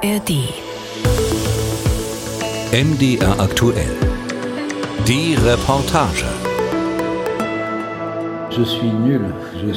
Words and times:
ARD. 0.00 0.30
MDR 2.72 3.40
aktuell. 3.40 3.96
Die 5.06 5.34
Reportage. 5.34 6.24
Je 8.50 8.62
suis 8.64 8.92
nul. 8.92 9.34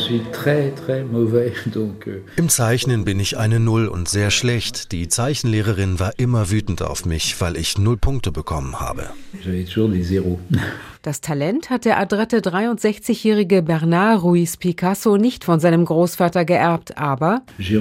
Euh, 0.91 2.19
Im 2.35 2.49
Zeichnen 2.49 3.05
bin 3.05 3.19
ich 3.19 3.37
eine 3.37 3.59
Null 3.59 3.87
und 3.87 4.09
sehr 4.09 4.31
schlecht. 4.31 4.91
Die 4.91 5.07
Zeichenlehrerin 5.07 5.99
war 5.99 6.13
immer 6.17 6.49
wütend 6.51 6.81
auf 6.81 7.05
mich, 7.05 7.39
weil 7.39 7.57
ich 7.57 7.77
null 7.77 7.97
Punkte 7.97 8.31
bekommen 8.31 8.79
habe. 8.79 9.09
Das 11.03 11.19
Talent 11.19 11.71
hat 11.71 11.85
der 11.85 11.97
adrette 11.97 12.41
63-jährige 12.41 13.63
Bernard 13.63 14.21
Ruiz 14.21 14.55
Picasso 14.55 15.17
nicht 15.17 15.43
von 15.43 15.59
seinem 15.59 15.83
Großvater 15.83 16.45
geerbt, 16.45 16.95
aber 16.95 17.41
Ich 17.57 17.71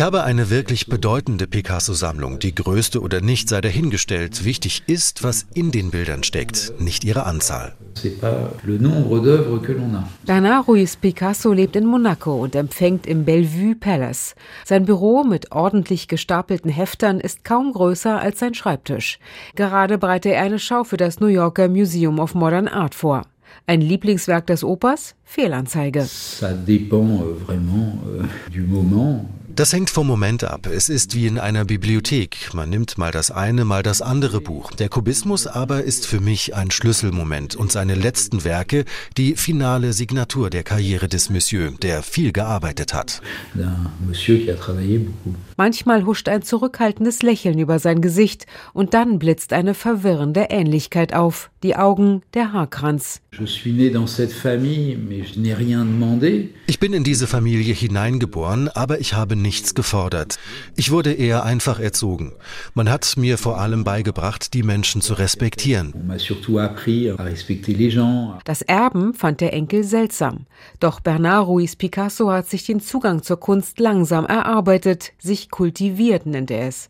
habe 0.00 0.24
eine 0.24 0.48
wirklich 0.48 0.86
bedeutende 0.86 1.46
Picasso-Sammlung. 1.46 2.38
Die 2.38 2.54
größte 2.54 3.02
oder 3.02 3.20
nicht 3.20 3.50
sei 3.50 3.60
dahingestellt. 3.60 4.46
Wichtig 4.46 4.84
ist, 4.86 5.22
was 5.22 5.44
in 5.52 5.72
den 5.72 5.90
Bildern 5.90 6.22
steckt, 6.22 6.72
nicht 6.78 7.04
ihre 7.04 7.26
Anzahl. 7.26 7.74
C'est 7.94 8.18
pas 8.18 8.50
le 8.64 8.78
nombre 8.78 9.20
d'œuvres 9.20 9.60
que 9.62 9.72
l'on 9.74 9.94
a. 9.94 10.08
Bernard 10.26 10.66
Ruiz 10.66 10.96
Picasso 10.96 11.52
lebt 11.52 11.76
in 11.76 11.86
Monaco 11.86 12.34
und 12.42 12.54
empfängt 12.54 13.06
im 13.06 13.24
Bellevue 13.24 13.74
Palace. 13.74 14.34
Sein 14.64 14.84
Büro 14.84 15.24
mit 15.24 15.52
ordentlich 15.52 16.08
gestapelten 16.08 16.70
Heftern 16.70 17.20
ist 17.20 17.44
kaum 17.44 17.72
größer 17.72 18.20
als 18.20 18.38
sein 18.38 18.54
Schreibtisch. 18.54 19.18
Gerade 19.54 19.98
bereite 19.98 20.32
er 20.32 20.42
eine 20.42 20.58
Schau 20.58 20.84
für 20.84 20.96
das 20.96 21.20
New 21.20 21.26
Yorker 21.26 21.68
Museum 21.68 22.18
of 22.18 22.34
Modern 22.34 22.68
Art 22.68 22.94
vor. 22.94 23.22
Ein 23.66 23.80
Lieblingswerk 23.80 24.46
des 24.46 24.64
Opers? 24.64 25.14
Fehlanzeige. 25.24 26.00
Ça 26.02 26.52
dépend 26.52 27.22
euh, 27.22 27.34
vraiment 27.46 27.98
euh, 28.06 28.24
du 28.52 28.62
moment. 28.62 29.26
Das 29.56 29.72
hängt 29.72 29.88
vom 29.88 30.08
Moment 30.08 30.42
ab. 30.42 30.66
Es 30.66 30.88
ist 30.88 31.14
wie 31.14 31.28
in 31.28 31.38
einer 31.38 31.64
Bibliothek. 31.64 32.52
Man 32.54 32.70
nimmt 32.70 32.98
mal 32.98 33.12
das 33.12 33.30
eine, 33.30 33.64
mal 33.64 33.84
das 33.84 34.02
andere 34.02 34.40
Buch. 34.40 34.72
Der 34.72 34.88
Kubismus 34.88 35.46
aber 35.46 35.84
ist 35.84 36.08
für 36.08 36.18
mich 36.18 36.56
ein 36.56 36.72
Schlüsselmoment 36.72 37.54
und 37.54 37.70
seine 37.70 37.94
letzten 37.94 38.42
Werke 38.42 38.84
die 39.16 39.36
finale 39.36 39.92
Signatur 39.92 40.50
der 40.50 40.64
Karriere 40.64 41.06
des 41.06 41.30
Monsieur, 41.30 41.70
der 41.70 42.02
viel 42.02 42.32
gearbeitet 42.32 42.94
hat. 42.94 43.22
Manchmal 45.56 46.04
huscht 46.04 46.28
ein 46.28 46.42
zurückhaltendes 46.42 47.22
Lächeln 47.22 47.60
über 47.60 47.78
sein 47.78 48.00
Gesicht 48.00 48.46
und 48.72 48.92
dann 48.92 49.20
blitzt 49.20 49.52
eine 49.52 49.74
verwirrende 49.74 50.48
Ähnlichkeit 50.50 51.14
auf. 51.14 51.50
Die 51.62 51.76
Augen, 51.76 52.22
der 52.34 52.52
Haarkranz. 52.52 53.22
Ich 56.66 56.80
bin 56.80 56.92
in 56.92 57.04
diese 57.04 57.26
Familie 57.26 57.74
hineingeboren, 57.74 58.68
aber 58.68 59.00
ich 59.00 59.14
habe 59.14 59.36
nichts 59.44 59.74
gefordert. 59.74 60.38
Ich 60.74 60.90
wurde 60.90 61.12
eher 61.12 61.44
einfach 61.44 61.78
erzogen. 61.78 62.32
Man 62.72 62.90
hat 62.90 63.14
mir 63.16 63.36
vor 63.38 63.60
allem 63.60 63.84
beigebracht, 63.84 64.54
die 64.54 64.62
Menschen 64.62 65.02
zu 65.02 65.14
respektieren. 65.14 65.92
Das 68.44 68.62
Erben 68.62 69.14
fand 69.14 69.40
der 69.40 69.52
Enkel 69.52 69.84
seltsam. 69.84 70.46
Doch 70.80 71.00
Bernard 71.00 71.46
Ruiz 71.46 71.76
Picasso 71.76 72.30
hat 72.32 72.48
sich 72.48 72.64
den 72.64 72.80
Zugang 72.80 73.22
zur 73.22 73.38
Kunst 73.38 73.78
langsam 73.78 74.24
erarbeitet, 74.24 75.12
sich 75.18 75.50
kultiviert 75.50 76.24
nennt 76.26 76.50
er 76.50 76.68
es. 76.68 76.88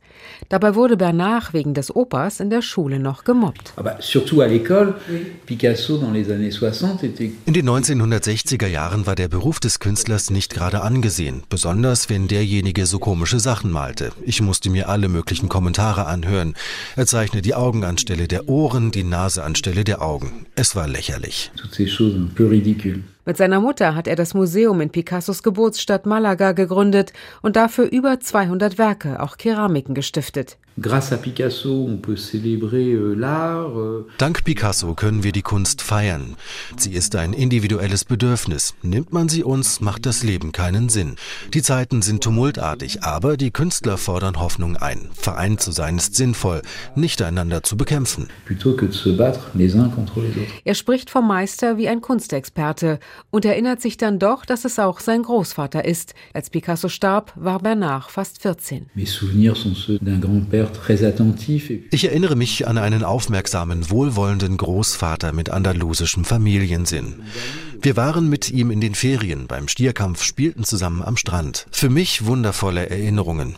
Dabei 0.49 0.77
wurde 0.77 0.97
Bernard 0.97 1.53
wegen 1.53 1.75
des 1.75 1.95
Opas 1.95 2.39
in 2.39 2.51
der 2.51 2.63
Schule 2.63 3.01
noch 3.01 3.25
gemobbt. 3.25 3.73
Ah 3.77 3.83
bah, 3.83 3.97
surtout 4.01 4.41
à 4.43 4.47
l'école, 4.47 4.95
Picasso 5.45 5.99
dans 5.99 6.13
les 6.13 6.31
années 6.31 6.53
60 6.53 7.03
était 7.03 7.33
In 7.47 7.55
den 7.55 7.69
1960er 7.69 8.69
Jahren 8.69 9.07
war 9.07 9.17
der 9.17 9.29
Beruf 9.29 9.59
des 9.59 9.81
Künstlers 9.81 10.31
nicht 10.31 10.55
gerade 10.55 10.83
angesehen, 10.83 11.43
besonders 11.49 12.09
wenn 12.09 12.29
derjenige 12.45 12.85
so 12.85 12.99
komische 12.99 13.41
Sachen 13.41 13.71
malte. 13.71 14.13
Ich 14.23 14.43
musste 14.43 14.69
mir 14.69 14.91
alle 14.91 15.09
möglichen 15.09 15.49
Kommentare 15.49 16.05
anhören. 16.05 16.53
Er 16.95 17.07
zeichne 17.07 17.41
die 17.41 17.55
Augen 17.55 17.85
anstelle 17.85 18.29
der 18.29 18.51
Ohren, 18.51 18.91
die 18.91 19.03
Nase 19.03 19.43
anstelle 19.43 19.83
der 19.83 20.03
Augen. 20.03 20.45
Es 20.55 20.77
war 20.77 20.87
lächerlich. 20.87 21.51
Mit 23.25 23.37
seiner 23.39 23.61
Mutter 23.61 23.95
hat 23.95 24.07
er 24.07 24.17
das 24.17 24.35
Museum 24.35 24.83
in 24.83 24.91
Picassos 24.91 25.43
Geburtsstadt 25.43 26.05
Malaga 26.05 26.53
gegründet 26.53 27.15
und 27.41 27.57
dafür 27.57 27.87
über 27.91 28.21
200 28.21 28.77
Werke, 28.77 29.23
auch 29.23 29.39
Keramiken 29.39 29.95
gestiftet. 29.95 30.59
Grâce 30.77 31.13
à 31.13 31.19
Picasso, 31.19 31.87
on 31.89 31.99
peut 31.99 32.17
célébrer 32.17 32.95
euh, 32.95 33.15
l'art. 33.15 33.79
euh, 33.79 34.09
Dank 34.19 34.43
Picasso 34.43 34.95
können 34.95 35.23
wir 35.23 35.31
die 35.31 35.43
Kunst 35.43 35.81
feiern. 35.83 36.35
Sie 36.77 36.95
ist 36.95 37.15
ein 37.15 37.33
individuelles 37.33 38.05
Bedürfnis. 38.05 38.75
Nimmt 38.83 39.13
man 39.13 39.29
sie 39.29 39.45
uns, 39.45 39.81
macht 39.81 40.05
das 40.05 40.25
Leben 40.25 40.51
keinen 40.51 40.89
Sinn. 40.89 41.15
Die 41.55 41.63
Zeiten 41.63 42.03
sind 42.03 42.25
tumultartig, 42.25 43.05
aber 43.05 43.37
die 43.37 43.53
Künstler 43.53 43.97
fordern 43.97 44.41
Hoffnung 44.41 44.77
ein. 44.77 45.11
Vereint 45.15 45.61
zu 45.61 45.71
sein 45.71 45.97
ist 45.97 46.17
sinnvoll, 46.17 46.61
nicht 46.97 47.23
einander 47.23 47.63
zu 47.63 47.77
bekämpfen. 47.77 48.27
Er 50.65 50.75
spricht 50.75 51.11
vom 51.11 51.29
Meister 51.29 51.77
wie 51.77 51.89
ein 51.89 52.01
Kunstexperte 52.01 52.99
und 53.31 53.45
erinnert 53.45 53.81
sich 53.81 53.97
dann 53.97 54.19
doch, 54.19 54.45
dass 54.45 54.65
es 54.65 54.81
auch 54.81 54.99
sein 54.99 55.23
Großvater 55.23 55.85
ist. 55.85 56.15
Als 56.33 56.51
Picasso 56.51 56.89
starb, 56.89 57.33
war 57.37 57.61
Bernard 57.61 58.11
fast 58.11 58.43
14. 58.43 58.87
Mes 58.97 59.13
souvenirs 59.13 59.61
sont 59.61 59.77
ceux 59.77 60.01
d'un 60.01 60.19
grand-père 60.21 60.64
Ich 61.91 62.05
erinnere 62.05 62.37
mich 62.37 62.67
an 62.67 62.79
einen 62.79 63.05
aufmerksamen, 63.05 63.91
wohlwollenden 63.91 64.57
Großvater 64.57 65.33
mit 65.33 65.51
andalusischem 65.51 66.25
Familiensinn. 66.25 67.23
Wir 67.83 67.97
waren 67.97 68.29
mit 68.29 68.51
ihm 68.51 68.71
in 68.71 68.81
den 68.81 68.95
Ferien 68.95 69.47
beim 69.47 69.69
Stierkampf, 69.69 70.23
spielten 70.23 70.65
zusammen 70.65 71.03
am 71.03 71.17
Strand. 71.17 71.67
Für 71.71 71.91
mich 71.91 72.25
wundervolle 72.25 72.89
Erinnerungen. 72.89 73.57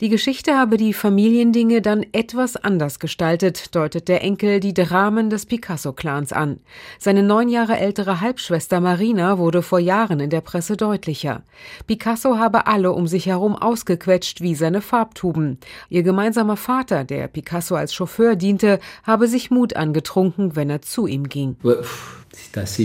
Die 0.00 0.08
Geschichte 0.08 0.56
habe 0.56 0.76
die 0.76 0.92
Familiendinge 0.92 1.82
dann 1.82 2.06
etwas 2.12 2.56
anders 2.56 2.98
gestaltet, 2.98 3.74
deutet 3.74 4.08
der 4.08 4.22
Enkel 4.22 4.60
die 4.60 4.74
Dramen 4.74 5.30
des 5.30 5.46
Picasso-Clans 5.46 6.32
an. 6.32 6.60
Seine 6.98 7.22
neun 7.22 7.48
Jahre 7.48 7.78
ältere 7.78 8.20
Halbschwester 8.20 8.80
Marina 8.80 9.38
wurde 9.38 9.62
vor 9.62 9.78
Jahren 9.78 10.20
in 10.20 10.30
der 10.30 10.40
Presse 10.40 10.76
deutlicher. 10.76 11.42
Picasso 11.86 12.38
habe 12.38 12.66
alle 12.66 12.92
um 12.92 13.06
sich 13.06 13.26
herum 13.26 13.54
ausgequetscht 13.54 14.40
wie 14.40 14.54
seine 14.54 14.80
Farbtuben. 14.80 15.58
Ihr 15.88 16.02
gemeinsamer 16.02 16.56
Vater, 16.56 17.04
der 17.04 17.28
Picasso 17.28 17.74
als 17.76 17.94
Chauffeur 17.94 18.34
diente, 18.34 18.80
habe 19.04 19.28
sich 19.28 19.50
Mut 19.50 19.76
angetrunken, 19.76 20.56
wenn 20.56 20.70
er 20.70 20.82
zu 20.82 21.06
ihm 21.06 21.28
ging. 21.28 21.33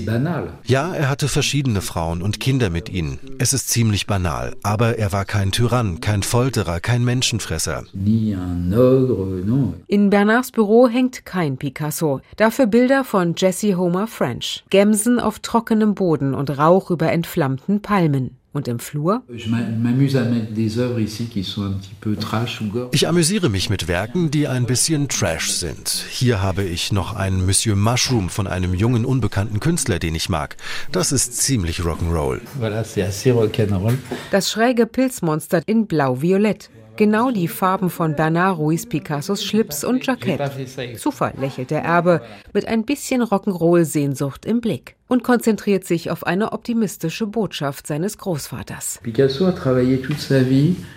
Banal. 0.02 0.54
Ja, 0.66 0.94
er 0.94 1.10
hatte 1.10 1.28
verschiedene 1.28 1.82
Frauen 1.82 2.22
und 2.22 2.40
Kinder 2.40 2.70
mit 2.70 2.90
ihnen. 2.90 3.20
Es 3.40 3.54
ist 3.54 3.70
ziemlich 3.70 4.08
banal, 4.08 4.56
aber 4.64 4.98
er 4.98 5.12
war 5.12 5.26
kein 5.26 5.52
Tyrann, 5.52 6.02
kein 6.02 6.24
Folterer, 6.24 6.80
kein 6.80 7.04
Menschenfresser. 7.04 7.84
In 9.88 10.10
Bernards 10.10 10.52
Büro 10.52 10.88
hängt 10.88 11.26
kein 11.26 11.58
Picasso. 11.58 12.22
Dafür 12.38 12.68
Bilder 12.68 13.04
von 13.04 13.36
Jesse 13.38 13.76
Homer 13.76 14.08
French. 14.08 14.64
Gemsen 14.70 15.20
auf 15.20 15.40
trockenem 15.40 15.96
Boden 15.96 16.34
und 16.34 16.58
Rauch 16.58 16.92
über 16.92 17.12
entflammten 17.12 17.82
Palmen. 17.82 18.39
Und 18.52 18.68
im 18.68 18.80
Flur? 18.80 19.22
Ich 22.92 23.08
amüsiere 23.08 23.50
mich 23.50 23.70
mit 23.70 23.88
Werken, 23.88 24.32
die 24.32 24.48
ein 24.48 24.66
bisschen 24.66 25.08
Trash 25.08 25.52
sind. 25.52 26.06
Hier 26.10 26.42
habe 26.42 26.64
ich 26.64 26.92
noch 26.92 27.16
ein 27.16 27.46
Monsieur 27.46 27.76
Mushroom 27.76 28.30
von 28.30 28.48
einem 28.48 28.74
jungen, 28.74 29.06
unbekannten 29.06 29.60
Künstler, 29.60 30.00
den 30.00 30.16
ich 30.16 30.30
mag. 30.30 30.58
Das 30.92 31.12
ist 31.12 31.38
ziemlich 31.38 31.82
rock'n'roll. 31.82 32.42
Das 34.32 34.52
schräge 34.52 34.86
Pilzmonster 34.88 35.62
in 35.68 35.86
blau-violett. 35.86 36.72
Genau 37.00 37.32
die 37.32 37.48
Farben 37.48 37.90
von 37.90 38.18
Bernard 38.18 38.58
Ruiz 38.58 38.86
Picassos 38.86 39.42
Schlips 39.42 39.86
und 39.86 40.06
Jackett. 40.06 41.00
Zufall, 41.00 41.34
lächelt 41.40 41.72
der 41.72 41.82
Erbe, 41.82 42.22
mit 42.52 42.68
ein 42.68 42.84
bisschen 42.84 43.22
Rock'n'Roll-Sehnsucht 43.22 44.46
im 44.46 44.60
Blick 44.60 44.98
und 45.08 45.24
konzentriert 45.24 45.86
sich 45.86 46.12
auf 46.12 46.28
eine 46.28 46.52
optimistische 46.52 47.26
Botschaft 47.26 47.88
seines 47.88 48.18
Großvaters. 48.18 49.00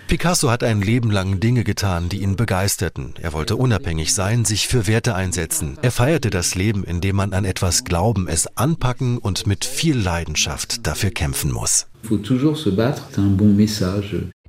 Picasso 0.09 0.51
hat 0.51 0.61
ein 0.65 0.81
Leben 0.81 1.09
lang 1.09 1.39
Dinge 1.39 1.63
getan, 1.63 2.09
die 2.09 2.21
ihn 2.21 2.35
begeisterten. 2.35 3.13
Er 3.21 3.31
wollte 3.31 3.55
unabhängig 3.55 4.13
sein, 4.13 4.43
sich 4.43 4.67
für 4.67 4.87
Werte 4.87 5.15
einsetzen. 5.15 5.77
Er 5.81 5.91
feierte 5.91 6.29
das 6.29 6.55
Leben, 6.55 6.83
indem 6.83 7.15
man 7.15 7.31
an 7.31 7.45
etwas 7.45 7.85
glauben, 7.85 8.27
es 8.27 8.57
anpacken 8.57 9.19
und 9.19 9.47
mit 9.47 9.63
viel 9.63 9.97
Leidenschaft 9.97 10.85
dafür 10.85 11.11
kämpfen 11.11 11.53
muss. 11.53 11.87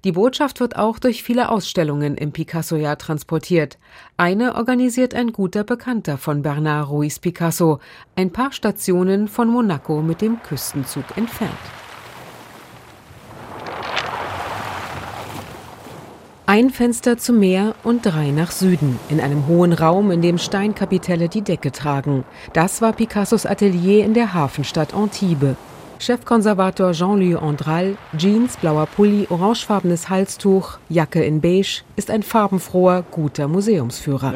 Die 0.04 0.12
Botschaft 0.12 0.60
wird 0.60 0.76
auch 0.76 0.98
durch 0.98 1.22
viele 1.22 1.48
Ausstellungen 1.48 2.18
im 2.18 2.30
Picasso-Jahr 2.30 2.98
transportiert. 2.98 3.78
Eine 4.18 4.54
organisiert 4.54 5.14
ein 5.14 5.32
guter 5.32 5.64
Bekannter 5.64 6.18
von 6.18 6.42
Bernard 6.42 6.90
Ruiz 6.90 7.18
Picasso, 7.18 7.80
ein 8.14 8.30
paar 8.30 8.52
Stationen 8.52 9.28
von 9.28 9.48
Monaco 9.48 10.02
mit 10.02 10.20
dem 10.20 10.42
Küstenzug 10.42 11.04
entfernt. 11.16 11.52
Ein 16.44 16.68
Fenster 16.68 17.16
zum 17.16 17.38
Meer 17.38 17.74
und 17.82 18.04
drei 18.04 18.30
nach 18.30 18.50
Süden, 18.50 19.00
in 19.08 19.22
einem 19.22 19.46
hohen 19.46 19.72
Raum, 19.72 20.10
in 20.10 20.20
dem 20.20 20.36
Steinkapitelle 20.36 21.30
die 21.30 21.40
Decke 21.40 21.72
tragen. 21.72 22.24
Das 22.52 22.82
war 22.82 22.92
Picassos 22.92 23.46
Atelier 23.46 24.04
in 24.04 24.12
der 24.12 24.34
Hafenstadt 24.34 24.92
Antibes. 24.92 25.56
Chefkonservator 25.98 26.92
Jean-Louis 26.92 27.36
Andral, 27.36 27.96
Jeans, 28.16 28.56
blauer 28.56 28.86
Pulli, 28.86 29.26
orangefarbenes 29.30 30.08
Halstuch, 30.08 30.78
Jacke 30.88 31.24
in 31.24 31.40
beige, 31.40 31.82
ist 31.96 32.10
ein 32.10 32.22
farbenfroher, 32.22 33.04
guter 33.10 33.48
Museumsführer. 33.48 34.34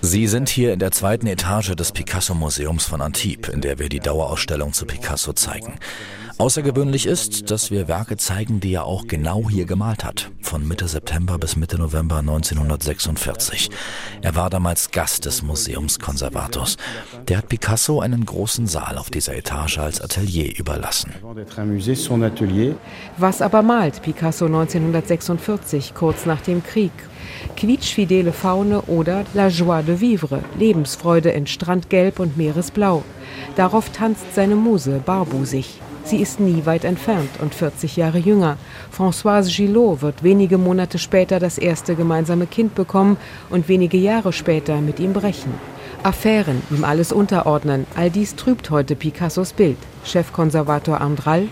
Sie 0.00 0.26
sind 0.26 0.48
hier 0.48 0.72
in 0.72 0.78
der 0.78 0.90
zweiten 0.90 1.26
Etage 1.26 1.74
des 1.74 1.92
Picasso-Museums 1.92 2.84
von 2.84 3.00
Antibes, 3.00 3.52
in 3.52 3.60
der 3.60 3.78
wir 3.78 3.88
die 3.88 4.00
Dauerausstellung 4.00 4.72
zu 4.72 4.86
Picasso 4.86 5.32
zeigen. 5.32 5.74
Außergewöhnlich 6.38 7.06
ist, 7.06 7.50
dass 7.50 7.72
wir 7.72 7.88
Werke 7.88 8.16
zeigen, 8.16 8.60
die 8.60 8.72
er 8.72 8.84
auch 8.84 9.08
genau 9.08 9.50
hier 9.50 9.64
gemalt 9.64 10.04
hat, 10.04 10.30
von 10.40 10.66
Mitte 10.68 10.86
September 10.86 11.36
bis 11.36 11.56
Mitte 11.56 11.78
November 11.78 12.18
1946. 12.18 13.70
Er 14.22 14.36
war 14.36 14.48
damals 14.48 14.92
Gast 14.92 15.24
des 15.24 15.42
Museumskonservators. 15.42 16.76
Der 17.26 17.38
hat 17.38 17.48
Picasso 17.48 17.98
einen 18.00 18.24
großen 18.24 18.68
Saal 18.68 18.98
auf 18.98 19.10
dieser 19.10 19.34
Etage 19.34 19.78
als 19.78 20.00
Atelier 20.00 20.56
überlassen. 20.56 21.12
Was 23.16 23.42
aber 23.42 23.62
malt 23.62 24.00
Picasso 24.02 24.46
1946, 24.46 25.92
kurz 25.94 26.24
nach 26.24 26.40
dem 26.42 26.62
Krieg? 26.62 26.92
Quietschfidele 27.56 28.32
Faune 28.32 28.82
oder 28.82 29.24
La 29.34 29.48
Joie 29.48 29.82
de 29.82 30.00
Vivre, 30.00 30.44
Lebensfreude 30.56 31.30
in 31.30 31.48
Strandgelb 31.48 32.20
und 32.20 32.36
Meeresblau. 32.36 33.02
Darauf 33.56 33.90
tanzt 33.90 34.36
seine 34.36 34.54
Muse 34.54 35.02
barbusig. 35.04 35.80
Sie 36.08 36.16
ist 36.22 36.40
nie 36.40 36.64
weit 36.64 36.84
entfernt 36.84 37.28
und 37.42 37.54
40 37.54 37.96
Jahre 37.96 38.16
jünger. 38.16 38.56
Françoise 38.96 39.54
Gillot 39.54 40.00
wird 40.00 40.22
wenige 40.22 40.56
Monate 40.56 40.96
später 40.98 41.38
das 41.38 41.58
erste 41.58 41.96
gemeinsame 41.96 42.46
Kind 42.46 42.74
bekommen 42.74 43.18
und 43.50 43.68
wenige 43.68 43.98
Jahre 43.98 44.32
später 44.32 44.80
mit 44.80 45.00
ihm 45.00 45.12
brechen. 45.12 45.52
Affären, 46.02 46.62
ihm 46.70 46.82
alles 46.84 47.12
unterordnen, 47.12 47.86
all 47.94 48.08
dies 48.08 48.36
trübt 48.36 48.70
heute 48.70 48.96
Picassos 48.96 49.52
Bild. 49.52 49.76
Chefkonservator 50.02 50.98
Andral. 51.02 51.48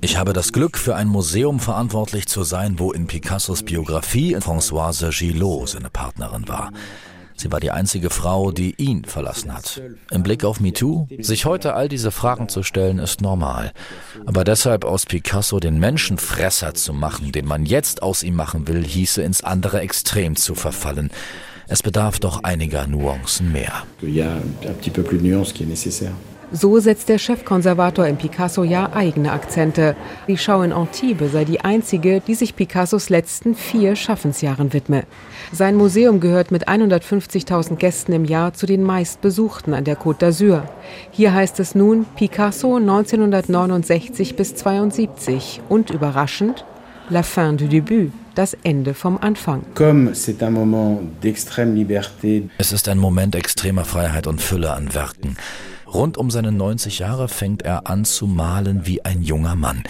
Ich 0.00 0.16
habe 0.16 0.32
das 0.32 0.52
Glück, 0.54 0.78
für 0.78 0.96
ein 0.96 1.08
Museum 1.08 1.60
verantwortlich 1.60 2.28
zu 2.28 2.44
sein, 2.44 2.78
wo 2.78 2.92
in 2.92 3.06
Picassos 3.06 3.62
Biografie 3.62 4.34
Françoise 4.36 5.10
Gillot 5.10 5.68
seine 5.68 5.90
Partnerin 5.90 6.48
war. 6.48 6.70
Sie 7.38 7.52
war 7.52 7.60
die 7.60 7.70
einzige 7.70 8.10
Frau, 8.10 8.50
die 8.50 8.74
ihn 8.78 9.04
verlassen 9.04 9.54
hat. 9.54 9.80
Im 10.10 10.24
Blick 10.24 10.44
auf 10.44 10.58
MeToo, 10.58 11.06
sich 11.20 11.44
heute 11.44 11.74
all 11.74 11.88
diese 11.88 12.10
Fragen 12.10 12.48
zu 12.48 12.64
stellen, 12.64 12.98
ist 12.98 13.20
normal. 13.20 13.72
Aber 14.26 14.42
deshalb 14.42 14.84
aus 14.84 15.06
Picasso 15.06 15.60
den 15.60 15.78
Menschenfresser 15.78 16.74
zu 16.74 16.92
machen, 16.92 17.30
den 17.30 17.46
man 17.46 17.64
jetzt 17.64 18.02
aus 18.02 18.24
ihm 18.24 18.34
machen 18.34 18.66
will, 18.66 18.84
hieße 18.84 19.22
ins 19.22 19.44
andere 19.44 19.80
Extrem 19.80 20.34
zu 20.34 20.56
verfallen. 20.56 21.10
Es 21.68 21.82
bedarf 21.82 22.18
doch 22.18 22.42
einiger 22.42 22.88
Nuancen 22.88 23.52
mehr. 23.52 23.84
So 26.50 26.78
setzt 26.78 27.10
der 27.10 27.18
Chefkonservator 27.18 28.06
im 28.06 28.16
Picasso 28.16 28.64
ja 28.64 28.90
eigene 28.94 29.32
Akzente. 29.32 29.94
Die 30.28 30.38
Schau 30.38 30.62
in 30.62 30.72
Antibes 30.72 31.32
sei 31.32 31.44
die 31.44 31.60
einzige, 31.60 32.22
die 32.26 32.34
sich 32.34 32.56
Picassos 32.56 33.10
letzten 33.10 33.54
vier 33.54 33.96
Schaffensjahren 33.96 34.72
widme. 34.72 35.04
Sein 35.52 35.76
Museum 35.76 36.20
gehört 36.20 36.50
mit 36.50 36.66
150.000 36.66 37.76
Gästen 37.76 38.12
im 38.12 38.24
Jahr 38.24 38.54
zu 38.54 38.64
den 38.64 38.82
meistbesuchten 38.82 39.74
an 39.74 39.84
der 39.84 39.98
Côte 39.98 40.20
d'Azur. 40.20 40.62
Hier 41.10 41.34
heißt 41.34 41.60
es 41.60 41.74
nun 41.74 42.06
Picasso 42.16 42.76
1969 42.76 44.34
bis 44.34 44.54
72 44.54 45.60
und 45.68 45.90
überraschend 45.90 46.64
La 47.10 47.22
fin 47.22 47.56
du 47.56 47.64
début 47.66 48.10
das 48.34 48.54
Ende 48.62 48.92
vom 48.92 49.18
Anfang. 49.18 49.62
Es 52.58 52.72
ist 52.72 52.88
ein 52.88 52.98
Moment 52.98 53.34
extremer 53.34 53.84
Freiheit 53.84 54.26
und 54.26 54.40
Fülle 54.42 54.72
an 54.72 54.94
Werken. 54.94 55.36
Rund 55.92 56.18
um 56.18 56.30
seine 56.30 56.52
90 56.52 56.98
Jahre 56.98 57.28
fängt 57.28 57.62
er 57.62 57.86
an 57.86 58.04
zu 58.04 58.26
malen 58.26 58.86
wie 58.86 59.04
ein 59.04 59.22
junger 59.22 59.56
Mann. 59.56 59.84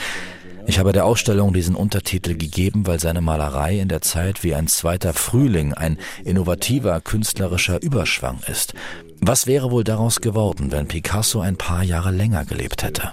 Ich 0.68 0.78
habe 0.78 0.92
der 0.92 1.06
Ausstellung 1.06 1.54
diesen 1.54 1.74
Untertitel 1.74 2.36
gegeben, 2.36 2.86
weil 2.86 3.00
seine 3.00 3.22
Malerei 3.22 3.80
in 3.80 3.88
der 3.88 4.02
Zeit 4.02 4.44
wie 4.44 4.54
ein 4.54 4.66
zweiter 4.66 5.14
Frühling, 5.14 5.72
ein 5.72 5.96
innovativer 6.24 7.00
künstlerischer 7.00 7.82
Überschwang 7.82 8.40
ist. 8.48 8.74
Was 9.20 9.46
wäre 9.46 9.70
wohl 9.70 9.82
daraus 9.82 10.20
geworden, 10.20 10.70
wenn 10.70 10.86
Picasso 10.86 11.40
ein 11.40 11.56
paar 11.56 11.82
Jahre 11.82 12.10
länger 12.10 12.44
gelebt 12.44 12.82
hätte? 12.82 13.12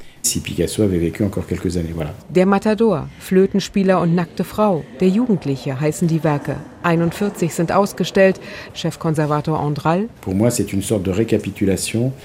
Der 2.29 2.45
Matador, 2.45 3.09
Flötenspieler 3.19 4.01
und 4.01 4.15
nackte 4.15 4.43
Frau, 4.43 4.83
der 4.99 5.07
Jugendliche 5.07 5.79
heißen 5.79 6.07
die 6.09 6.23
Werke. 6.25 6.57
41 6.85 7.53
sind 7.53 7.71
ausgestellt. 7.71 8.39
Chefkonservator 8.73 9.59
Andral. 9.59 10.09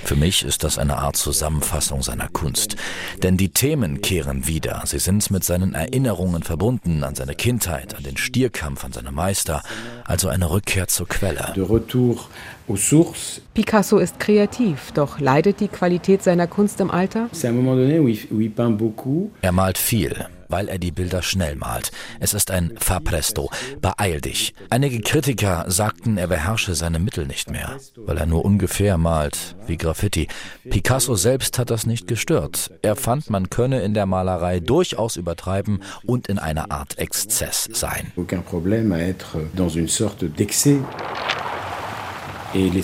Für 0.04 0.16
mich 0.16 0.44
ist 0.44 0.64
das 0.64 0.78
eine 0.78 0.98
Art 0.98 1.16
Zusammenfassung 1.16 2.02
seiner 2.02 2.28
Kunst. 2.28 2.76
Denn 3.22 3.36
die 3.36 3.48
Themen 3.48 4.00
kehren 4.02 4.46
wieder. 4.46 4.82
Sie 4.84 4.98
sind 4.98 5.30
mit 5.30 5.44
seinen 5.44 5.74
Erinnerungen 5.74 6.42
verbunden 6.42 7.02
an 7.04 7.14
seine 7.14 7.34
Kindheit, 7.34 7.96
an 7.96 8.02
den 8.02 8.16
Stierkampf, 8.16 8.84
an 8.84 8.92
seine 8.92 9.12
Meister. 9.12 9.62
Also 10.04 10.28
eine 10.28 10.50
Rückkehr 10.50 10.88
zur 10.88 11.08
Quelle. 11.08 11.52
Picasso 13.54 13.98
ist 13.98 14.20
kreativ, 14.20 14.92
doch 14.92 15.18
leidet 15.18 15.60
die 15.60 15.68
Qualität 15.68 16.22
seiner 16.22 16.46
Kunst 16.46 16.80
im 16.80 16.90
Alter? 16.90 17.28
Er 19.42 19.52
malt 19.52 19.78
viel 19.78 20.26
weil 20.50 20.68
er 20.68 20.78
die 20.78 20.92
Bilder 20.92 21.22
schnell 21.22 21.56
malt. 21.56 21.90
Es 22.18 22.34
ist 22.34 22.50
ein 22.50 22.72
Fapresto. 22.78 23.50
Beeil 23.80 24.20
dich. 24.20 24.54
Einige 24.68 25.00
Kritiker 25.00 25.64
sagten, 25.68 26.18
er 26.18 26.26
beherrsche 26.26 26.74
seine 26.74 26.98
Mittel 26.98 27.26
nicht 27.26 27.50
mehr, 27.50 27.76
weil 27.96 28.18
er 28.18 28.26
nur 28.26 28.44
ungefähr 28.44 28.98
malt, 28.98 29.56
wie 29.66 29.76
Graffiti. 29.76 30.28
Picasso 30.68 31.14
selbst 31.14 31.58
hat 31.58 31.70
das 31.70 31.86
nicht 31.86 32.06
gestört. 32.06 32.70
Er 32.82 32.96
fand, 32.96 33.30
man 33.30 33.50
könne 33.50 33.82
in 33.82 33.94
der 33.94 34.06
Malerei 34.06 34.60
durchaus 34.60 35.16
übertreiben 35.16 35.82
und 36.04 36.28
in 36.28 36.38
einer 36.38 36.70
Art 36.70 36.98
Exzess 36.98 37.68
sein. 37.72 38.12
Aucun 38.16 38.42
problème 38.42 38.92
à 38.92 38.98
être 38.98 39.38
dans 39.54 39.68
une 39.68 39.88
sorte 39.88 40.24
d'excès. 40.24 40.78
Die 42.52 42.82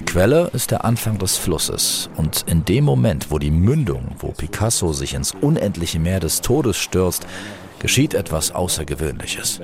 Quelle 0.00 0.50
ist 0.54 0.70
der 0.70 0.84
Anfang 0.86 1.18
des 1.18 1.36
Flusses. 1.36 2.08
Und 2.16 2.46
in 2.48 2.64
dem 2.64 2.84
Moment, 2.84 3.30
wo 3.30 3.38
die 3.38 3.50
Mündung, 3.50 4.12
wo 4.18 4.28
Picasso 4.28 4.94
sich 4.94 5.12
ins 5.12 5.32
unendliche 5.32 5.98
Meer 5.98 6.20
des 6.20 6.40
Todes 6.40 6.78
stürzt, 6.78 7.26
geschieht 7.80 8.14
etwas 8.14 8.54
Außergewöhnliches. 8.54 9.60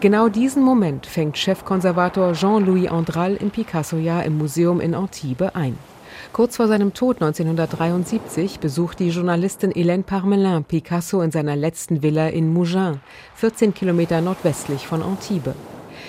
Genau 0.00 0.28
diesen 0.28 0.62
Moment 0.62 1.06
fängt 1.06 1.38
Chefkonservator 1.38 2.34
Jean-Louis 2.34 2.90
Andral 2.90 3.36
im 3.36 3.50
Picasso-Jahr 3.50 4.22
im 4.26 4.36
Museum 4.36 4.82
in 4.82 4.94
Antibes 4.94 5.54
ein. 5.54 5.78
Kurz 6.32 6.56
vor 6.56 6.68
seinem 6.68 6.94
Tod 6.94 7.16
1973 7.16 8.60
besucht 8.60 8.98
die 9.00 9.10
Journalistin 9.10 9.72
Hélène 9.72 10.02
Parmelin 10.02 10.64
Picasso 10.64 11.20
in 11.22 11.30
seiner 11.30 11.56
letzten 11.56 12.02
Villa 12.02 12.28
in 12.28 12.52
Mougins, 12.52 12.98
14 13.34 13.74
Kilometer 13.74 14.20
nordwestlich 14.20 14.86
von 14.86 15.02
Antibes. 15.02 15.54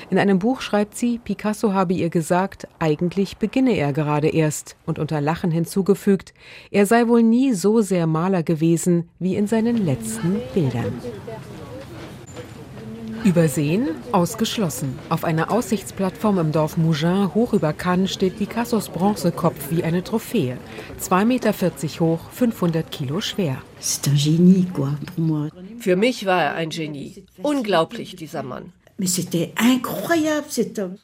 In 0.09 0.17
einem 0.17 0.39
Buch 0.39 0.61
schreibt 0.61 0.95
sie, 0.95 1.19
Picasso 1.19 1.73
habe 1.73 1.93
ihr 1.93 2.09
gesagt, 2.09 2.67
eigentlich 2.79 3.37
beginne 3.37 3.75
er 3.75 3.93
gerade 3.93 4.29
erst 4.29 4.75
und 4.85 4.99
unter 4.99 5.21
Lachen 5.21 5.51
hinzugefügt, 5.51 6.33
er 6.71 6.85
sei 6.85 7.07
wohl 7.07 7.23
nie 7.23 7.53
so 7.53 7.81
sehr 7.81 8.07
Maler 8.07 8.43
gewesen 8.43 9.09
wie 9.19 9.35
in 9.35 9.47
seinen 9.47 9.85
letzten 9.85 10.39
Bildern. 10.53 10.93
Übersehen? 13.29 13.89
Ausgeschlossen. 14.11 14.97
Auf 15.09 15.23
einer 15.23 15.51
Aussichtsplattform 15.51 16.39
im 16.39 16.51
Dorf 16.51 16.77
Mougins 16.77 17.35
hoch 17.35 17.53
über 17.53 17.73
Cannes 17.73 18.11
steht 18.11 18.39
Picassos 18.39 18.89
Bronzekopf 18.89 19.69
wie 19.69 19.83
eine 19.83 20.03
Trophäe. 20.03 20.57
2,40 20.99 21.25
Meter 21.25 21.53
hoch, 21.99 22.19
500 22.31 22.91
Kilo 22.91 23.21
schwer. 23.21 23.61
Für 25.79 25.95
mich 25.95 26.25
war 26.25 26.41
er 26.41 26.55
ein 26.55 26.71
Genie. 26.71 27.23
Unglaublich, 27.43 28.15
dieser 28.15 28.41
Mann. 28.41 28.73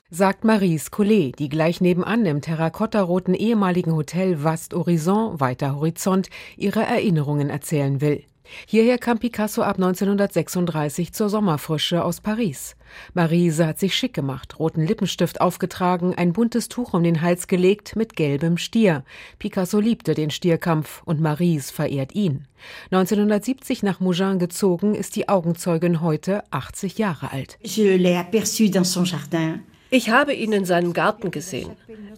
Sagt 0.10 0.44
Maries 0.44 0.90
Collet, 0.90 1.38
die 1.38 1.50
gleich 1.50 1.80
nebenan 1.80 2.26
im 2.26 2.42
terrakottaroten 2.42 3.36
ehemaligen 3.36 3.94
Hotel 3.94 4.44
Vast 4.44 4.74
Horizon, 4.74 5.40
weiter 5.40 5.76
Horizont, 5.76 6.32
ihre 6.58 6.82
Erinnerungen 6.82 7.52
erzählen 7.52 8.02
will. 8.02 8.24
Hierher 8.68 8.98
kam 8.98 9.20
Picasso 9.20 9.62
ab 9.62 9.76
1936 9.76 11.14
zur 11.14 11.30
Sommerfrische 11.30 12.04
aus 12.04 12.22
Paris. 12.22 12.76
Marise 13.14 13.66
hat 13.66 13.80
sich 13.80 13.96
schick 13.96 14.14
gemacht, 14.14 14.60
roten 14.60 14.86
Lippenstift 14.86 15.42
aufgetragen, 15.42 16.14
ein 16.16 16.34
buntes 16.34 16.70
Tuch 16.70 16.94
um 16.94 17.04
den 17.04 17.22
Hals 17.22 17.48
gelegt 17.48 17.96
mit 17.96 18.16
gelbem 18.16 18.58
Stier. 18.58 19.04
Picasso 19.40 19.80
liebte 19.80 20.14
den 20.14 20.30
Stierkampf 20.30 21.02
und 21.06 21.22
Marise 21.22 21.74
verehrt 21.74 22.16
ihn. 22.16 22.48
1970 22.92 23.84
nach 23.84 24.00
Mougins 24.00 24.40
gezogen, 24.40 24.96
ist 24.96 25.16
die 25.16 25.30
Augenzeugin 25.30 26.02
heute 26.02 26.44
80 26.52 26.98
Jahre 26.98 27.32
alt. 27.32 27.58
Je 27.64 27.98
l'ai 27.98 28.18
aperçu 28.18 28.70
dans 28.70 28.92
son 28.92 29.06
jardin. 29.06 29.60
Ich 29.92 30.10
habe 30.10 30.34
ihn 30.34 30.52
in 30.52 30.66
seinem 30.66 30.94
Garten 30.94 31.32
gesehen, 31.32 31.72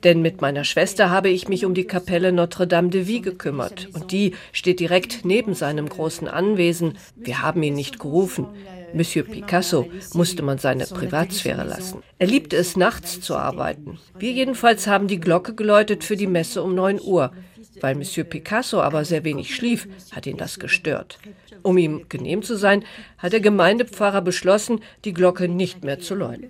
denn 0.03 0.21
mit 0.21 0.41
meiner 0.41 0.63
Schwester 0.63 1.09
habe 1.09 1.29
ich 1.29 1.47
mich 1.47 1.65
um 1.65 1.73
die 1.73 1.83
Kapelle 1.85 2.31
Notre-Dame 2.31 2.89
de 2.89 3.05
Vie 3.07 3.21
gekümmert 3.21 3.89
und 3.93 4.11
die 4.11 4.33
steht 4.53 4.79
direkt 4.79 5.25
neben 5.25 5.53
seinem 5.53 5.89
großen 5.89 6.27
Anwesen. 6.27 6.97
Wir 7.15 7.41
haben 7.41 7.61
ihn 7.63 7.73
nicht 7.73 7.99
gerufen. 7.99 8.47
Monsieur 8.93 9.25
Picasso 9.25 9.87
musste 10.13 10.43
man 10.43 10.59
seine 10.59 10.85
Privatsphäre 10.85 11.65
lassen. 11.65 12.01
Er 12.19 12.27
liebte 12.27 12.55
es, 12.55 12.77
nachts 12.77 13.19
zu 13.19 13.35
arbeiten. 13.35 13.99
Wir 14.17 14.31
jedenfalls 14.31 14.87
haben 14.87 15.07
die 15.07 15.19
Glocke 15.19 15.53
geläutet 15.53 16.05
für 16.05 16.15
die 16.15 16.27
Messe 16.27 16.63
um 16.63 16.73
9 16.73 17.01
Uhr. 17.01 17.33
Weil 17.81 17.95
Monsieur 17.95 18.23
Picasso 18.23 18.81
aber 18.81 19.05
sehr 19.05 19.23
wenig 19.23 19.53
schlief, 19.53 19.87
hat 20.11 20.25
ihn 20.25 20.37
das 20.37 20.57
gestört. 20.57 21.19
Um 21.63 21.77
ihm 21.77 22.05
genehm 22.09 22.43
zu 22.43 22.55
sein, 22.55 22.83
hat 23.17 23.33
der 23.33 23.39
Gemeindepfarrer 23.39 24.21
beschlossen, 24.21 24.79
die 25.05 25.13
Glocke 25.13 25.47
nicht 25.47 25.83
mehr 25.83 25.99
zu 25.99 26.15
läuten. 26.15 26.49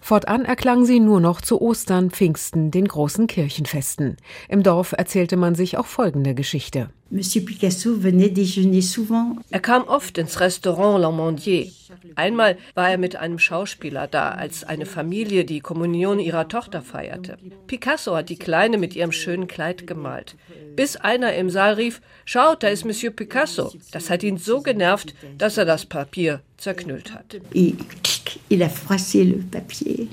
Fortan 0.00 0.44
erklang 0.44 0.84
sie 0.84 1.00
nur 1.00 1.20
noch 1.20 1.40
zu 1.40 1.60
Ostern, 1.60 2.10
Pfingsten, 2.10 2.70
den 2.70 2.86
großen 2.86 3.26
Kirchenfesten. 3.26 4.16
Im 4.48 4.62
Dorf 4.62 4.92
erzählte 4.92 5.36
man 5.36 5.54
sich 5.54 5.76
auch 5.76 5.86
folgende 5.86 6.34
Geschichte. 6.34 6.90
Monsieur 7.10 7.42
Picasso 7.42 8.02
venait 8.02 8.28
déjeuner 8.28 8.82
souvent. 8.82 9.38
Er 9.48 9.60
kam 9.60 9.84
oft 9.84 10.18
ins 10.18 10.40
Restaurant 10.40 11.02
L'Amandier. 11.02 11.72
Einmal 12.16 12.58
war 12.74 12.90
er 12.90 12.98
mit 12.98 13.16
einem 13.16 13.38
Schauspieler 13.38 14.06
da, 14.06 14.32
als 14.32 14.62
eine 14.62 14.84
Familie 14.84 15.46
die 15.46 15.60
Kommunion 15.60 16.20
ihrer 16.20 16.48
Tochter 16.48 16.82
feierte. 16.82 17.38
Picasso 17.66 18.14
hat 18.14 18.28
die 18.28 18.38
Kleine 18.38 18.76
mit 18.76 18.94
ihrem 18.94 19.12
schönen 19.12 19.48
Kleid 19.48 19.86
gemalt. 19.86 20.36
Bis 20.76 20.96
einer 20.96 21.32
im 21.32 21.48
Saal 21.48 21.74
rief, 21.74 22.02
schaut, 22.26 22.62
da 22.62 22.68
ist 22.68 22.84
Monsieur 22.84 23.10
Picasso. 23.10 23.47
Das 23.92 24.10
hat 24.10 24.22
ihn 24.22 24.38
so 24.38 24.60
genervt, 24.60 25.14
dass 25.36 25.56
er 25.56 25.64
das 25.64 25.86
Papier 25.86 26.40
zerknüllt 26.56 27.12
hat. 27.12 27.36
Il 28.50 28.62
a 28.62 28.68
froissé 28.68 29.24
le 29.24 29.42
papier. 29.50 30.08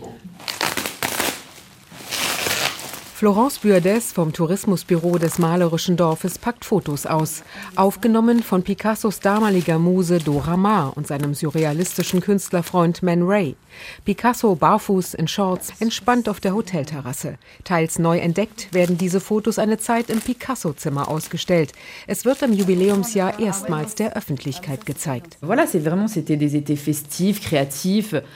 Florence 3.15 3.59
Buerdes 3.59 4.11
vom 4.11 4.33
Tourismusbüro 4.33 5.17
des 5.17 5.39
malerischen 5.39 5.95
Dorfes 5.95 6.37
packt 6.37 6.65
Fotos 6.65 7.05
aus, 7.05 7.43
aufgenommen 7.77 8.43
von 8.43 8.61
Picassos 8.61 9.21
damaliger 9.21 9.79
Muse 9.79 10.17
Dora 10.17 10.57
Maar 10.57 10.97
und 10.97 11.07
seinem 11.07 11.33
surrealistischen 11.33 12.19
Künstlerfreund 12.19 13.03
Man 13.03 13.23
Ray. 13.23 13.55
Picasso 14.05 14.55
barfuß 14.55 15.13
in 15.15 15.27
Shorts, 15.27 15.73
entspannt 15.79 16.29
auf 16.29 16.39
der 16.39 16.53
Hotelterrasse. 16.53 17.37
Teils 17.63 17.99
neu 17.99 18.17
entdeckt 18.17 18.73
werden 18.73 18.97
diese 18.97 19.19
Fotos 19.19 19.59
eine 19.59 19.77
Zeit 19.77 20.09
im 20.09 20.21
Picasso-Zimmer 20.21 21.07
ausgestellt. 21.07 21.71
Es 22.07 22.25
wird 22.25 22.41
im 22.41 22.53
Jubiläumsjahr 22.53 23.39
erstmals 23.39 23.95
der 23.95 24.15
Öffentlichkeit 24.15 24.85
gezeigt. 24.85 25.37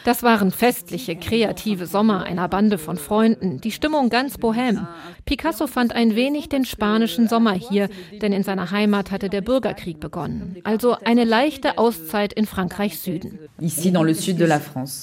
Das 0.06 0.24
waren 0.24 0.52
festliche, 0.52 1.16
kreative 1.16 1.86
Sommer 1.86 2.24
einer 2.24 2.48
Bande 2.48 2.78
von 2.78 2.98
Freunden, 2.98 3.62
die 3.62 3.72
Stimmung 3.72 4.10
ganz 4.10 4.38
bohem. 4.38 4.88
Picasso 5.26 5.68
fand 5.68 5.94
ein 5.94 6.16
wenig 6.16 6.50
den 6.50 6.66
spanischen 6.66 7.28
Sommer 7.28 7.54
hier, 7.54 7.90
denn 8.22 8.34
in 8.34 8.44
seiner 8.44 8.72
Heimat 8.72 9.12
hatte 9.12 9.30
der 9.30 9.42
Bürgerkrieg 9.42 10.00
begonnen. 10.00 10.58
Also 10.64 10.98
eine 11.04 11.24
leichte 11.24 11.78
Auszeit 11.78 12.34
in 12.34 12.46
Frankreichs 12.46 13.04
Süden. 13.04 13.40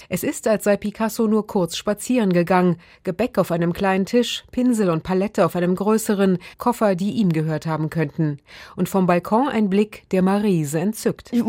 Es 0.08 0.24
ist, 0.26 0.48
als 0.48 0.64
sei 0.64 0.76
Picasso 0.76 1.26
nur 1.26 1.46
kurz 1.46 1.76
spazieren 1.76 2.32
gegangen. 2.32 2.76
Gebäck 3.04 3.38
auf 3.38 3.52
einem 3.52 3.72
kleinen 3.72 4.04
Tisch, 4.04 4.44
Pinsel 4.50 4.90
und 4.90 5.04
Palette 5.04 5.46
auf 5.46 5.56
einem 5.56 5.74
größeren, 5.74 6.38
Koffer, 6.58 6.96
die 6.96 7.12
ihm 7.12 7.32
gehört 7.32 7.66
haben 7.66 7.88
könnten. 7.88 8.38
Und 8.74 8.88
vom 8.88 9.06
Balkon 9.06 9.48
ein 9.48 9.70
Blick, 9.70 10.08
der 10.10 10.22
Marise 10.22 10.80
entzückt. 10.80 11.30
Sehen 11.30 11.44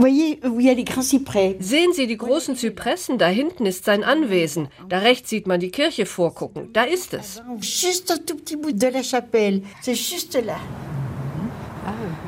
Sie 1.94 2.08
die 2.08 2.18
großen 2.18 2.56
Zypressen? 2.56 3.18
Da 3.18 3.28
hinten 3.28 3.66
ist 3.66 3.86
sein 3.86 4.04
Anwesen. 4.04 4.68
Da 4.88 5.00
rechts 5.00 5.30
sieht 5.30 5.48
man 5.48 5.60
die 5.60 5.72
Kirche 5.72 6.06
vorgucken. 6.06 6.72
Da 6.74 6.84
ist 6.84 7.14
es. 7.14 7.42
Juste 7.60 8.14
un 8.14 8.26
tout 8.26 8.38
petit 8.38 8.56
bout 8.56 8.74
de 8.74 8.88
la 8.88 9.02
chapelle. 9.02 9.64
C'est 9.82 9.96
juste 9.96 10.40
là. 10.46 10.60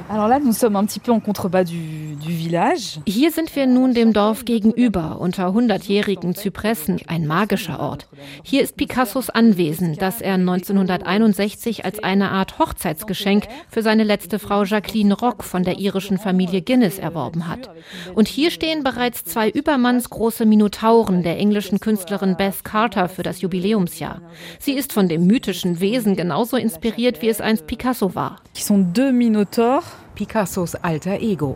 Alors 0.09 0.27
là, 0.27 0.39
nous 0.39 0.53
sommes 0.53 0.75
un 0.75 0.85
petit 0.85 0.99
peu 0.99 1.11
en 1.11 1.19
contrebas 1.19 1.63
du, 1.63 2.08
Hier 2.21 3.31
sind 3.31 3.55
wir 3.55 3.65
nun 3.65 3.93
dem 3.93 4.13
Dorf 4.13 4.43
gegenüber, 4.45 5.19
unter 5.19 5.53
hundertjährigen 5.53 6.35
Zypressen, 6.35 6.99
ein 7.07 7.25
magischer 7.25 7.79
Ort. 7.79 8.07
Hier 8.43 8.61
ist 8.61 8.75
Picassos 8.75 9.29
Anwesen, 9.29 9.95
das 9.95 10.21
er 10.21 10.33
1961 10.35 11.85
als 11.85 12.03
eine 12.03 12.31
Art 12.31 12.59
Hochzeitsgeschenk 12.59 13.45
für 13.69 13.81
seine 13.81 14.03
letzte 14.03 14.39
Frau 14.39 14.63
Jacqueline 14.63 15.13
Rock 15.13 15.43
von 15.43 15.63
der 15.63 15.79
irischen 15.79 16.17
Familie 16.17 16.61
Guinness 16.61 16.99
erworben 16.99 17.47
hat. 17.47 17.69
Und 18.15 18.27
hier 18.27 18.51
stehen 18.51 18.83
bereits 18.83 19.23
zwei 19.23 19.49
übermannsgroße 19.49 20.45
Minotauren 20.45 21.23
der 21.23 21.37
englischen 21.37 21.79
Künstlerin 21.79 22.35
Beth 22.37 22.63
Carter 22.63 23.07
für 23.09 23.23
das 23.23 23.41
Jubiläumsjahr. 23.41 24.21
Sie 24.59 24.73
ist 24.73 24.93
von 24.93 25.07
dem 25.07 25.25
mythischen 25.25 25.79
Wesen 25.79 26.15
genauso 26.15 26.57
inspiriert, 26.57 27.21
wie 27.21 27.29
es 27.29 27.41
einst 27.41 27.67
Picasso 27.67 28.15
war. 28.15 28.41
Die 28.57 28.61
sind 28.61 28.97
deux 28.97 29.13
Minotaures 29.13 29.85
Picassos 30.19 30.75
alter 30.75 31.21
Ego. 31.21 31.55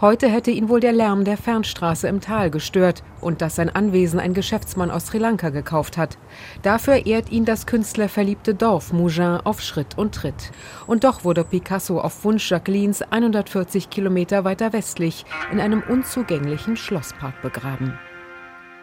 Heute 0.00 0.28
hätte 0.28 0.52
ihn 0.52 0.68
wohl 0.68 0.78
der 0.78 0.92
Lärm 0.92 1.24
der 1.24 1.36
Fernstraße 1.36 2.06
im 2.06 2.20
Tal 2.20 2.48
gestört 2.48 3.02
und 3.20 3.42
dass 3.42 3.56
sein 3.56 3.74
Anwesen 3.74 4.20
ein 4.20 4.34
Geschäftsmann 4.34 4.92
aus 4.92 5.06
Sri 5.06 5.18
Lanka 5.18 5.50
gekauft 5.50 5.96
hat. 5.96 6.16
Dafür 6.62 7.06
ehrt 7.06 7.32
ihn 7.32 7.44
das 7.44 7.66
künstlerverliebte 7.66 8.54
Dorf 8.54 8.92
Mougin 8.92 9.40
auf 9.42 9.60
Schritt 9.60 9.98
und 9.98 10.14
Tritt. 10.14 10.52
Und 10.86 11.02
doch 11.02 11.24
wurde 11.24 11.42
Picasso 11.42 12.00
auf 12.00 12.22
Wunsch 12.22 12.48
Jacquelines 12.48 13.02
140 13.02 13.90
Kilometer 13.90 14.44
weiter 14.44 14.72
westlich 14.72 15.24
in 15.50 15.58
einem 15.58 15.82
unzugänglichen 15.82 16.76
Schlosspark 16.76 17.42
begraben. 17.42 17.98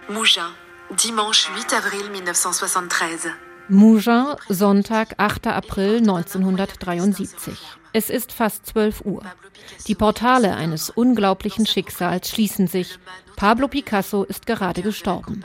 Mougin, 0.10 0.44
Dimanche 1.02 1.48
8 1.58 1.74
Avril 1.74 2.06
1973. 2.18 3.32
Mougin, 3.70 4.36
Sonntag, 4.50 5.14
8. 5.16 5.48
April 5.48 6.00
1973. 6.00 7.81
Es 7.94 8.10
ist 8.10 8.32
fast 8.32 8.66
12 8.68 9.02
Uhr. 9.02 9.24
Die 9.88 9.96
Portale 9.96 10.56
eines 10.56 10.90
unglaublichen 10.90 11.66
Schicksals 11.66 12.30
schließen 12.30 12.68
sich. 12.68 12.98
Pablo 13.36 13.68
Picasso 13.68 14.24
ist 14.24 14.46
gerade 14.46 14.82
gestorben. 14.82 15.44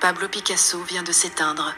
Pablo 0.00 0.28
Picasso 0.28 0.78
vient 0.84 1.06
de 1.06 1.14
s'éteindre. 1.14 1.74